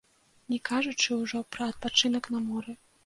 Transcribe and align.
Не 0.53 0.57
кажучы 0.69 1.17
ўжо 1.21 1.41
пра 1.57 1.67
адпачынак 1.75 2.23
на 2.37 2.43
моры. 2.49 2.71